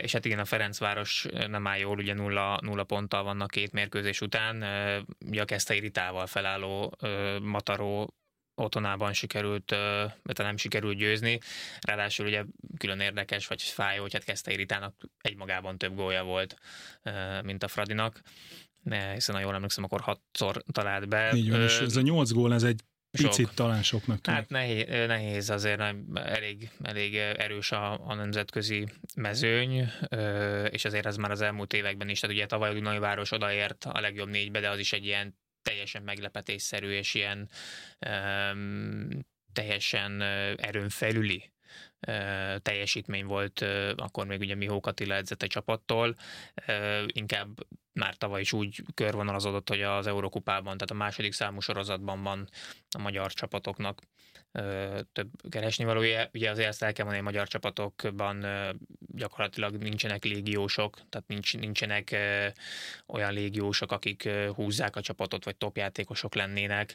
[0.00, 4.20] És hát igen, a Ferencváros nem áll jól, ugye nulla, nulla ponttal vannak két mérkőzés
[4.20, 4.56] után,
[5.26, 6.96] ugye a Kesztei Ritával felálló
[7.42, 8.14] Mataró
[8.54, 9.70] otthonában sikerült,
[10.22, 11.38] mert nem sikerült győzni.
[11.80, 12.44] Ráadásul ugye
[12.78, 16.56] külön érdekes, vagy fájó, hogy hát Kesztei Ritának egymagában több gólja volt,
[17.42, 18.20] mint a Fradinak.
[19.12, 21.32] Hiszen, ha jól emlékszem, akkor hatszor talált be.
[21.34, 22.80] Így van, és ez a nyolc gól, ez egy
[23.22, 24.40] Picit talán soknak tűnik.
[24.40, 25.80] Hát nehéz, nehéz azért
[26.14, 29.90] elég, elég erős a, a nemzetközi mezőny,
[30.70, 33.84] és azért ez már az elmúlt években is, tehát ugye tavaly a Dunai Város odaért
[33.84, 37.48] a legjobb négybe, de az is egy ilyen teljesen meglepetésszerű és ilyen
[38.08, 39.08] um,
[39.52, 40.22] teljesen
[40.56, 41.50] erőn felüli
[42.62, 43.64] teljesítmény volt,
[43.96, 46.14] akkor még ugye Mihó Katila edzett egy csapattól,
[47.06, 52.48] inkább már tavaly is úgy körvonalazódott, hogy az Eurokupában, tehát a második számú sorozatban van
[52.90, 54.02] a magyar csapatoknak
[55.12, 56.28] több keresni valója.
[56.32, 58.46] Ugye azért ezt el kell mondani, hogy magyar csapatokban
[58.98, 62.16] gyakorlatilag nincsenek légiósok, tehát nincs, nincsenek
[63.06, 66.94] olyan légiósok, akik húzzák a csapatot, vagy topjátékosok lennének.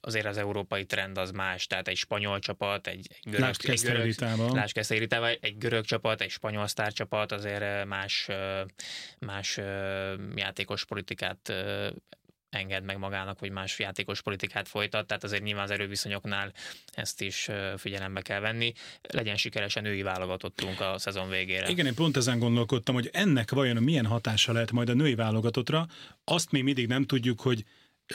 [0.00, 5.38] Azért az európai trend az más, tehát egy spanyol csapat, egy, egy görög, egy görög,
[5.40, 8.28] egy görög csapat, egy spanyol sztárcsapat azért más,
[9.18, 9.60] más
[10.34, 11.52] játékos politikát
[12.50, 16.52] enged meg magának, vagy más játékos politikát folytat, tehát azért nyilván az erőviszonyoknál
[16.92, 18.72] ezt is figyelembe kell venni.
[19.08, 21.68] Legyen sikeresen női válogatottunk a szezon végére.
[21.68, 25.86] Igen, én pont ezen gondolkodtam, hogy ennek vajon milyen hatása lehet majd a női válogatottra.
[26.24, 27.64] Azt még mindig nem tudjuk, hogy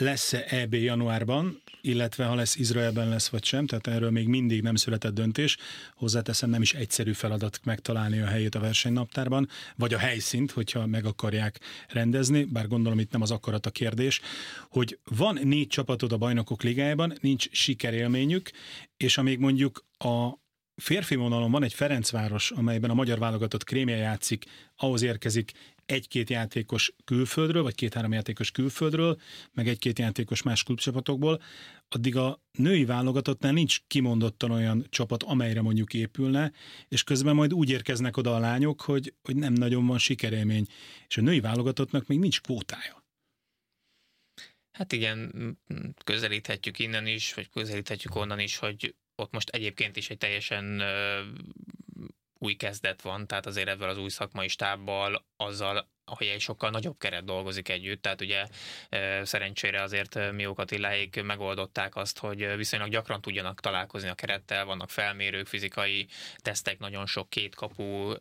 [0.00, 4.74] lesz-e EB januárban, illetve ha lesz Izraelben lesz vagy sem, tehát erről még mindig nem
[4.74, 5.56] született döntés.
[5.94, 11.04] Hozzáteszem, nem is egyszerű feladat megtalálni a helyét a versenynaptárban, vagy a helyszínt, hogyha meg
[11.04, 14.20] akarják rendezni, bár gondolom itt nem az akarat a kérdés,
[14.68, 18.50] hogy van négy csapatod a bajnokok ligájában, nincs sikerélményük,
[18.96, 20.28] és amíg mondjuk a
[20.76, 24.44] férfi vonalon van egy Ferencváros, amelyben a magyar válogatott krémje játszik,
[24.76, 25.52] ahhoz érkezik
[25.86, 29.20] egy-két játékos külföldről, vagy két-három játékos külföldről,
[29.52, 31.42] meg egy-két játékos más klubcsapatokból,
[31.88, 36.52] addig a női válogatottnál nincs kimondottan olyan csapat, amelyre mondjuk épülne,
[36.88, 40.66] és közben majd úgy érkeznek oda a lányok, hogy, hogy nem nagyon van sikerélmény,
[41.08, 43.04] és a női válogatottnak még nincs kvótája.
[44.72, 45.32] Hát igen,
[46.04, 50.82] közelíthetjük innen is, vagy közelíthetjük onnan is, hogy ott most egyébként is egy teljesen
[52.38, 56.98] új kezdet van, tehát azért ebben az új szakmai stábbal, azzal, hogy egy sokkal nagyobb
[56.98, 58.46] keret dolgozik együtt, tehát ugye
[59.22, 65.46] szerencsére azért Miók Attiláig megoldották azt, hogy viszonylag gyakran tudjanak találkozni a kerettel, vannak felmérők,
[65.46, 68.12] fizikai tesztek, nagyon sok két kapu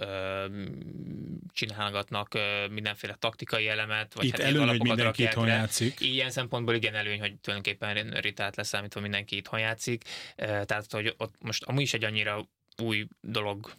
[1.53, 4.13] csinálgatnak mindenféle taktikai elemet.
[4.13, 5.99] Vagy Itt hát előny, hogy mindenki itthon játszik.
[5.99, 10.03] Ilyen szempontból igen előny, hogy tulajdonképpen Ritát leszámítva mindenki itthon játszik,
[10.35, 12.47] tehát hogy ott most amúgy is egy annyira
[12.81, 13.73] új dolog,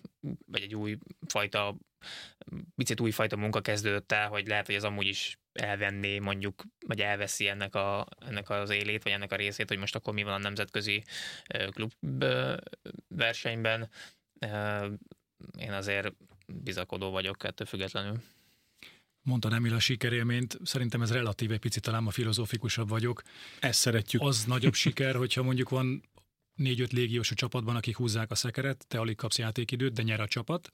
[0.47, 1.77] vagy egy új fajta,
[2.77, 7.01] picit új fajta munka kezdődött el, hogy lehet, hogy ez amúgy is elvenné mondjuk, vagy
[7.01, 10.33] elveszi ennek, a, ennek az élét, vagy ennek a részét, hogy most akkor mi van
[10.33, 11.03] a nemzetközi
[11.71, 12.25] klub
[13.09, 13.91] versenyben.
[15.59, 16.13] Én azért
[16.47, 18.23] bizakodó vagyok ettől függetlenül.
[19.23, 23.23] Mondta Emil a sikerélményt, szerintem ez relatív egy picit talán a filozófikusabb vagyok.
[23.61, 24.23] Ezt szeretjük.
[24.29, 26.03] Az nagyobb siker, hogyha mondjuk van
[26.57, 30.73] négy-öt a csapatban, akik húzzák a szekeret, te alig kapsz játékidőt, de nyer a csapat,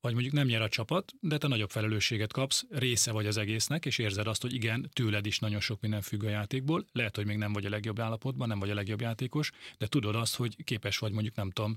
[0.00, 3.86] vagy mondjuk nem nyer a csapat, de te nagyobb felelősséget kapsz, része vagy az egésznek,
[3.86, 7.26] és érzed azt, hogy igen, tőled is nagyon sok minden függ a játékból, lehet, hogy
[7.26, 10.64] még nem vagy a legjobb állapotban, nem vagy a legjobb játékos, de tudod azt, hogy
[10.64, 11.76] képes vagy mondjuk nem tudom,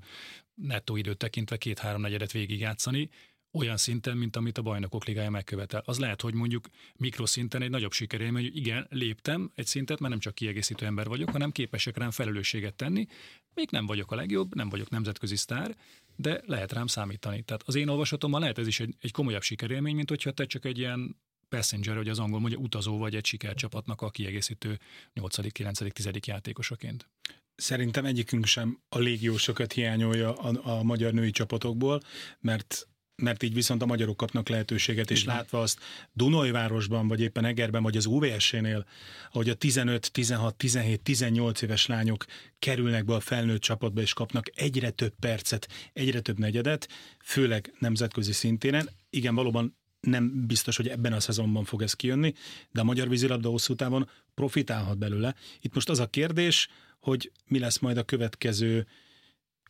[0.53, 3.09] nettó időt tekintve két-három negyedet végigjátszani,
[3.51, 5.81] olyan szinten, mint amit a bajnokok ligája megkövetel.
[5.85, 10.21] Az lehet, hogy mondjuk mikroszinten egy nagyobb sikerélmény, hogy igen, léptem egy szintet, mert nem
[10.21, 13.07] csak kiegészítő ember vagyok, hanem képesek rám felelősséget tenni.
[13.53, 15.75] Még nem vagyok a legjobb, nem vagyok nemzetközi sztár,
[16.15, 17.41] de lehet rám számítani.
[17.41, 20.65] Tehát az én olvasatommal lehet ez is egy, egy komolyabb sikerélmény, mint hogyha te csak
[20.65, 21.15] egy ilyen
[21.49, 24.79] passenger, hogy az angol mondja, utazó vagy egy sikercsapatnak a kiegészítő
[25.13, 26.09] 8., 9., 10.
[26.25, 27.09] játékosaként.
[27.55, 32.01] Szerintem egyikünk sem a légiósokat hiányolja a, a magyar női csapatokból,
[32.39, 32.87] mert
[33.21, 35.35] mert így viszont a magyarok kapnak lehetőséget, és Igen.
[35.35, 35.79] látva azt
[36.13, 38.85] Dunajvárosban, vagy éppen Egerben, vagy az UVS-nél,
[39.31, 42.25] ahogy a 15, 16, 17, 18 éves lányok
[42.59, 46.87] kerülnek be a felnőtt csapatba, és kapnak egyre több percet, egyre több negyedet,
[47.23, 48.89] főleg nemzetközi szintéren.
[49.09, 52.33] Igen, valóban nem biztos, hogy ebben a szezonban fog ez kijönni,
[52.71, 55.35] de a magyar vízilabda hosszú távon profitálhat belőle.
[55.61, 56.67] Itt most az a kérdés,
[56.99, 58.87] hogy mi lesz majd a következő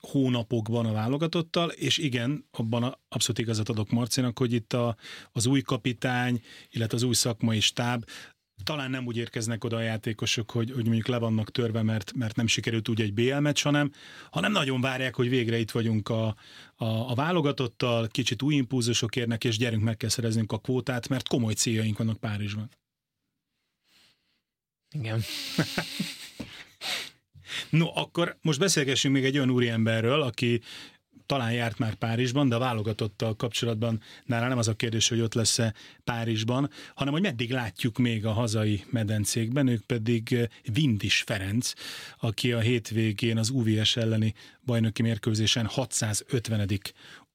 [0.01, 4.95] hónapokban a válogatottal, és igen, abban abszolút igazat adok Marcinak, hogy itt a,
[5.31, 8.05] az új kapitány, illetve az új szakmai stáb
[8.63, 12.35] talán nem úgy érkeznek oda a játékosok, hogy, hogy mondjuk le vannak törve, mert, mert
[12.35, 13.91] nem sikerült úgy egy BL meccs, hanem,
[14.29, 16.25] hanem nagyon várják, hogy végre itt vagyunk a,
[16.75, 21.27] a, a válogatottal, kicsit új impulzusok érnek, és gyerünk meg kell szereznünk a kvótát, mert
[21.27, 22.69] komoly céljaink vannak Párizsban.
[24.91, 25.21] Igen.
[27.69, 30.61] No, akkor most beszélgessünk még egy olyan úriemberről, aki
[31.31, 35.33] talán járt már Párizsban, de a válogatottal kapcsolatban nála nem az a kérdés, hogy ott
[35.33, 41.73] lesz-e Párizsban, hanem hogy meddig látjuk még a hazai medencékben, ők pedig Vindis Ferenc,
[42.19, 44.33] aki a hétvégén az UVS elleni
[44.65, 46.69] bajnoki mérkőzésen 650.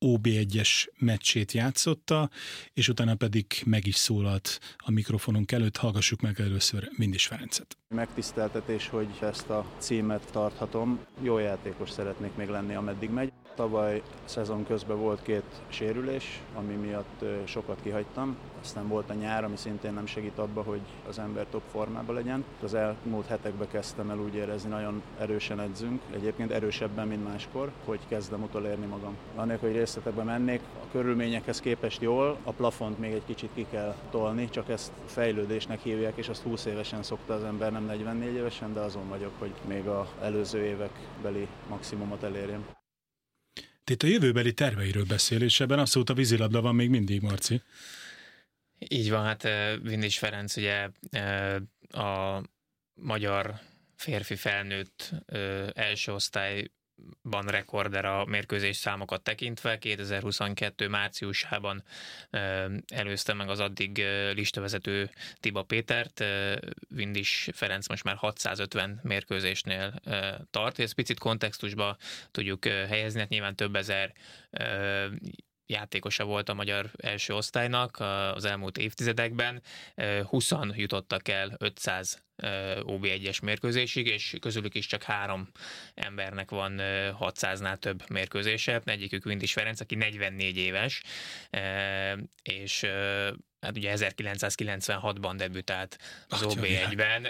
[0.00, 2.30] OB1-es meccsét játszotta,
[2.72, 5.76] és utána pedig meg is szólalt a mikrofonunk előtt.
[5.76, 7.76] Hallgassuk meg először Vindis Ferencet.
[7.88, 11.00] Megtiszteltetés, hogy ezt a címet tarthatom.
[11.22, 13.32] Jó játékos szeretnék még lenni, ameddig megy.
[13.54, 18.36] Tavaly szezon közben volt két sérülés, ami miatt sokat kihagytam.
[18.66, 22.44] Aztán volt a nyár, ami szintén nem segít abba, hogy az ember top formában legyen.
[22.62, 26.02] Az elmúlt hetekben kezdtem el úgy érezni, nagyon erősen edzünk.
[26.14, 29.16] Egyébként erősebben, mint máskor, hogy kezdem utolérni magam.
[29.34, 33.94] Annélkül, hogy részletekbe mennék, a körülményekhez képest jól, a plafont még egy kicsit ki kell
[34.10, 38.72] tolni, csak ezt fejlődésnek hívják, és azt 20 évesen szokta az ember, nem 44 évesen,
[38.72, 42.66] de azon vagyok, hogy még a előző évek beli maximumot elérjem.
[43.90, 47.62] Itt a jövőbeli terveiről beszél, és ebben abszolút a vízilabda van még mindig, Marci.
[48.78, 49.42] Így van, hát
[49.82, 50.88] Vindis Ferenc ugye
[51.90, 52.42] a
[52.94, 53.54] magyar
[53.96, 55.10] férfi felnőtt
[55.74, 56.70] első osztály
[57.46, 59.78] rekorder a mérkőzés számokat tekintve.
[59.78, 61.84] 2022 márciusában
[62.86, 63.98] előzte meg az addig
[64.32, 65.10] listavezető
[65.40, 66.24] Tiba Pétert.
[66.88, 70.00] Vindis Ferenc most már 650 mérkőzésnél
[70.50, 70.78] tart.
[70.78, 71.96] Ezt picit kontextusba
[72.30, 74.12] tudjuk helyezni, hát nyilván több ezer
[75.66, 77.96] játékosa volt a magyar első osztálynak
[78.34, 79.62] az elmúlt évtizedekben.
[80.24, 82.24] 20 jutottak el 500
[82.82, 85.48] OB1-es mérkőzésig, és közülük is csak három
[85.94, 86.74] embernek van
[87.20, 88.80] 600-nál több mérkőzése.
[88.84, 91.02] Egyikük Vindis Ferenc, aki 44 éves,
[92.42, 92.80] és
[93.60, 95.98] hát ugye 1996-ban debütált
[96.28, 97.24] az OB1-ben,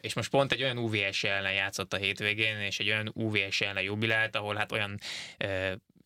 [0.00, 3.82] és most pont egy olyan UVS ellen játszott a hétvégén, és egy olyan UVS ellen
[3.82, 4.98] jubilált, ahol hát olyan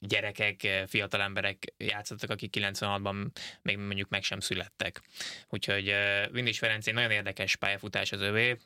[0.07, 3.27] gyerekek, fiatal emberek játszottak, akik 96-ban
[3.63, 5.01] még mondjuk meg sem születtek.
[5.49, 5.95] Úgyhogy
[6.31, 8.57] Vindis Ferenc egy nagyon érdekes pályafutás az övé,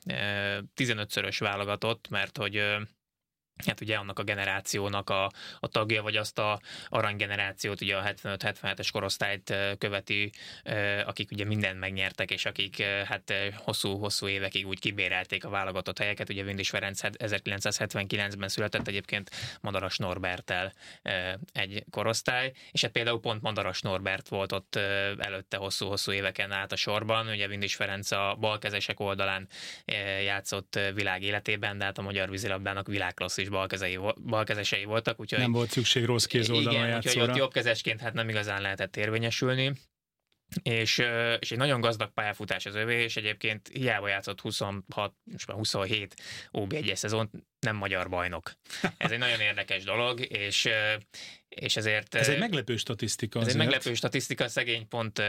[0.76, 2.76] 15-szörös válogatott, mert hogy
[3.66, 8.88] hát ugye annak a generációnak a, a tagja, vagy azt a aranygenerációt, ugye a 75-77-es
[8.92, 10.32] korosztályt követi,
[11.04, 16.28] akik ugye mindent megnyertek, és akik hát hosszú-hosszú évekig úgy kibérelték a válogatott helyeket.
[16.28, 20.72] Ugye Vindis Ferenc 1979-ben született egyébként Madaras Norbertel
[21.52, 24.76] egy korosztály, és hát például pont Madaras Norbert volt ott
[25.18, 27.28] előtte hosszú-hosszú éveken át a sorban.
[27.28, 29.48] Ugye Vindis Ferenc a balkezesek oldalán
[30.24, 35.20] játszott világ életében, de hát a magyar vízilabdának világklasszis balkezei, balkezesei voltak.
[35.20, 38.96] Úgyhogy, nem volt szükség rossz kéz oldalon Igen, úgyhogy ott jobbkezesként hát nem igazán lehetett
[38.96, 39.72] érvényesülni
[40.62, 40.98] és,
[41.38, 46.14] és egy nagyon gazdag pályafutás az övé, és egyébként hiába játszott 26, most már 27
[46.52, 48.52] OB1-es szezont, nem magyar bajnok.
[48.96, 50.68] Ez egy nagyon érdekes dolog, és,
[51.48, 52.14] és ezért...
[52.14, 53.38] Ez egy meglepő statisztika.
[53.38, 53.60] Ez azért.
[53.60, 55.22] egy meglepő statisztika, szegény pont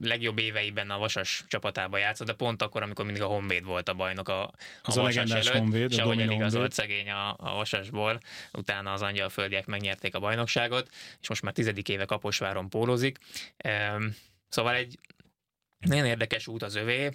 [0.00, 3.94] legjobb éveiben a Vasas csapatába játszott, de pont akkor, amikor mindig a Honvéd volt a
[3.94, 4.52] bajnok a, a
[4.82, 8.20] az a, a előtt, Honvéd, a ahogy eligazolt szegény a, a Vasasból,
[8.52, 10.88] utána az angyalföldiek megnyerték a bajnokságot,
[11.20, 13.18] és most már tizedik éve Kaposváron pólózik.
[14.48, 14.98] Szóval egy
[15.78, 17.10] nagyon érdekes út az övé,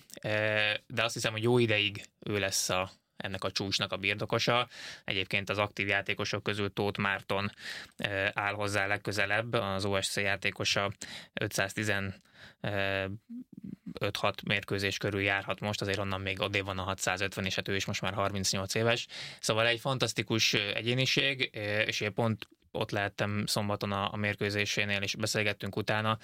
[0.87, 2.91] de azt hiszem, hogy jó ideig ő lesz a,
[3.23, 4.67] ennek a csúcsnak a birtokosa.
[5.03, 7.51] Egyébként az aktív játékosok közül Tóth Márton
[8.33, 10.91] áll hozzá legközelebb, az OSC játékosa
[11.33, 11.93] 510
[13.99, 17.75] 5-6 mérkőzés körül járhat most, azért onnan még odébb van a 650, és hát ő
[17.75, 19.07] is most már 38 éves.
[19.39, 21.49] Szóval egy fantasztikus egyéniség,
[21.85, 26.17] és én pont ott lehettem szombaton a, a mérkőzésénél, és beszélgettünk utána,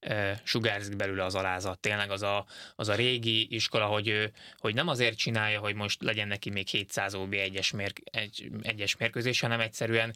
[0.00, 1.78] e, sugárzik belőle az alázat.
[1.78, 6.02] Tényleg az a, az a régi iskola, hogy, ő, hogy nem azért csinálja, hogy most
[6.02, 10.14] legyen neki még 700 OB egyes, mér, egy, egyes mérkőzés, hanem egyszerűen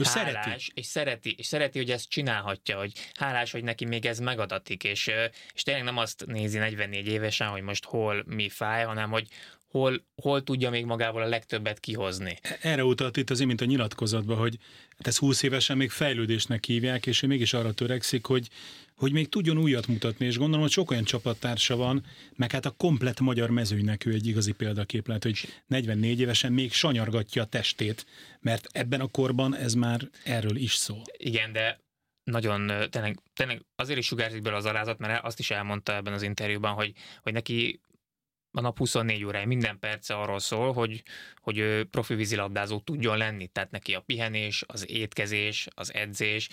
[0.00, 0.70] ő hálás, szereti.
[0.74, 5.10] és szereti, és szereti, hogy ezt csinálhatja, hogy hálás, hogy neki még ez megadatik, és,
[5.54, 9.28] és tényleg nem azt nézi 44 évesen, hogy most hol mi fáj, hanem hogy,
[9.72, 12.38] hol, hol tudja még magával a legtöbbet kihozni.
[12.60, 14.58] Erre utalt itt az imént a nyilatkozatban, hogy
[14.96, 18.48] hát ez 20 évesen még fejlődésnek hívják, és ő mégis arra törekszik, hogy,
[18.96, 22.04] hogy még tudjon újat mutatni, és gondolom, hogy sok olyan csapattársa van,
[22.36, 27.42] meg hát a komplet magyar mezőnynek ő egy igazi példaképlet, hogy 44 évesen még sanyargatja
[27.42, 28.06] a testét,
[28.40, 31.02] mert ebben a korban ez már erről is szól.
[31.16, 31.80] Igen, de
[32.24, 36.22] nagyon, tényleg, tényleg azért is sugárzik belőle az alázat, mert azt is elmondta ebben az
[36.22, 37.80] interjúban, hogy, hogy neki
[38.52, 41.02] a nap 24 órája minden perce arról szól, hogy,
[41.40, 46.48] hogy ő profi vízilabdázó tudjon lenni, tehát neki a pihenés, az étkezés, az edzés,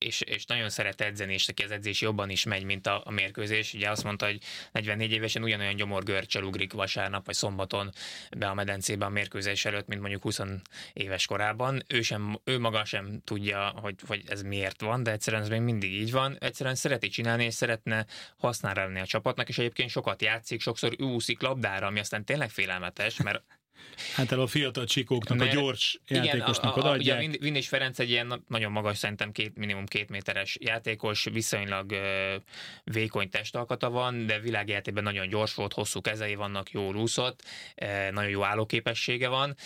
[0.00, 3.10] és, és nagyon szeret edzeni, és neki az edzés jobban is megy, mint a, a
[3.10, 3.74] mérkőzés.
[3.74, 4.38] Ugye azt mondta, hogy
[4.72, 7.90] 44 évesen ugyanolyan gyomorgörcsel ugrik vasárnap vagy szombaton
[8.38, 10.40] be a medencébe a mérkőzés előtt, mint mondjuk 20
[10.92, 11.82] éves korában.
[11.88, 15.60] Ő, sem, ő maga sem tudja, hogy, hogy ez miért van, de egyszerűen ez még
[15.60, 16.36] mindig így van.
[16.38, 18.06] Egyszerűen szereti csinálni, és szeretne
[18.38, 23.16] használni a csapatnak, és egyébként sokat játszik, sokszor ő úszik labdára, ami aztán tényleg félelmetes,
[23.16, 23.42] mert
[24.14, 27.28] Hát el a fiatal csikóknak, Mert, a gyors igen, játékosnak a, a, odaadják.
[27.28, 32.36] Ugye Vinis Ferenc egy ilyen nagyon magas, szerintem két, minimum két méteres játékos, viszonylag ö,
[32.84, 37.42] vékony testalkata van, de világjátékben nagyon gyors volt, hosszú kezei vannak, jó úszott,
[37.74, 39.56] ö, nagyon jó állóképessége van,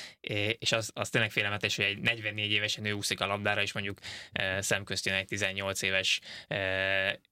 [0.59, 3.99] és az, az tényleg félelmetes, hogy egy 44 évesen ő úszik a labdára, és mondjuk
[4.33, 6.57] ö, szemközt jön egy 18 éves ö,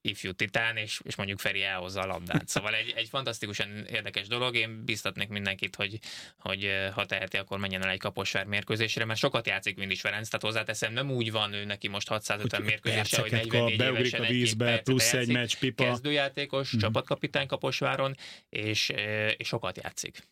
[0.00, 2.48] ifjú titán, és, és mondjuk Feri elhozza a labdát.
[2.48, 5.98] Szóval egy, egy fantasztikusan érdekes dolog, én biztatnék mindenkit, hogy,
[6.38, 10.42] hogy ha teheti, akkor menjen el egy kaposvár mérkőzésre, mert sokat játszik Vindis Ferenc, tehát
[10.44, 14.72] hozzáteszem, nem úgy van ő neki most 650 mérkőzése, hogy 44 kap, évesen a vízbe,
[14.72, 15.84] egy plusz egy meccs, pipa.
[15.84, 16.80] Kezdőjátékos, hmm.
[16.80, 18.16] csapatkapitány Kaposváron,
[18.48, 18.92] és,
[19.36, 20.22] és sokat játszik.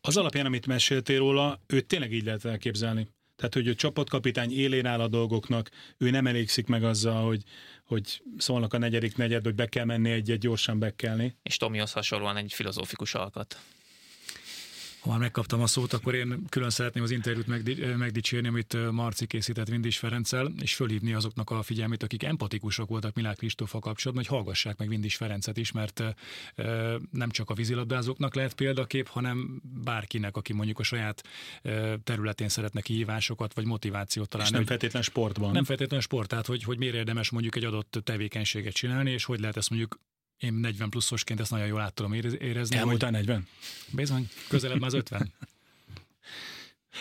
[0.00, 3.08] Az alapján, amit meséltél róla, őt tényleg így lehet elképzelni.
[3.36, 7.42] Tehát, hogy a csapatkapitány élén áll a dolgoknak, ő nem elégszik meg azzal, hogy,
[7.84, 11.36] hogy szólnak a negyedik negyed, hogy be kell menni egy-egy gyorsan bekelni.
[11.42, 13.60] És Tomihoz hasonlóan egy filozófikus alkat.
[15.00, 17.46] Ha már megkaptam a szót, akkor én külön szeretném az interjút
[17.96, 23.36] megdicsérni, amit Marci készített Vindis Ferenccel, és fölhívni azoknak a figyelmét, akik empatikusak voltak Milák
[23.36, 26.02] Kristófa kapcsolatban, hogy hallgassák meg Vindis Ferencet is, mert
[27.10, 31.22] nem csak a vízilabdázóknak lehet példakép, hanem bárkinek, aki mondjuk a saját
[32.04, 34.52] területén szeretne kihívásokat vagy motivációt találni.
[34.52, 35.52] És nem feltétlen sportban.
[35.52, 39.40] Nem feltétlenül sport, tehát hogy, hogy miért érdemes mondjuk egy adott tevékenységet csinálni, és hogy
[39.40, 39.98] lehet ezt mondjuk
[40.38, 42.76] én 40 pluszosként ezt nagyon jól át tudom érezni.
[42.76, 43.46] Elmúltál 40?
[43.92, 45.32] Bizony, közelebb már az 50.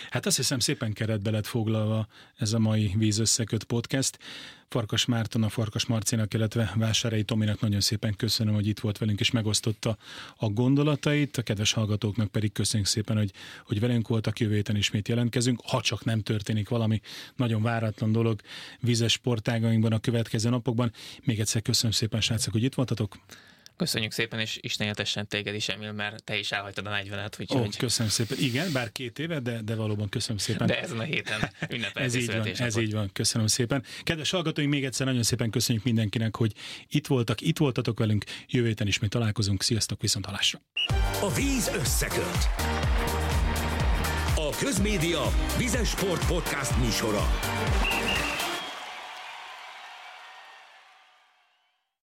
[0.09, 2.07] Hát azt hiszem szépen keretbe lett foglalva
[2.37, 4.17] ez a mai vízösszeköt podcast.
[4.69, 9.19] Farkas Márton, a Farkas Marcinak, illetve Vásárai Tominak nagyon szépen köszönöm, hogy itt volt velünk
[9.19, 9.97] és megosztotta
[10.35, 11.37] a gondolatait.
[11.37, 13.31] A kedves hallgatóknak pedig köszönjük szépen, hogy,
[13.65, 17.01] hogy velünk voltak, jövő héten ismét jelentkezünk, ha csak nem történik valami
[17.35, 18.41] nagyon váratlan dolog
[18.79, 20.91] vízes sportágainkban a következő napokban.
[21.23, 23.17] Még egyszer köszönöm szépen, srácok, hogy itt voltatok.
[23.77, 27.39] Köszönjük szépen, és istenetesen téged is, Emil, mert te is elhagytad a 40-et.
[27.39, 27.61] Úgyhogy...
[27.61, 28.37] Oh, köszönöm szépen.
[28.39, 30.67] Igen, bár két éve, de, de valóban köszönöm szépen.
[30.67, 31.51] De ezen a héten
[31.93, 33.09] Ez így van, ez így van.
[33.13, 33.83] Köszönöm szépen.
[34.03, 36.53] Kedves hallgatóink, még egyszer nagyon szépen köszönjük mindenkinek, hogy
[36.87, 38.23] itt voltak, itt voltatok velünk.
[38.47, 39.63] Jövő héten ismét találkozunk.
[39.63, 40.61] Sziasztok, viszont halásra.
[41.21, 42.49] A víz összeköt.
[44.35, 47.29] A Közmédia Vizes Sport Podcast műsora.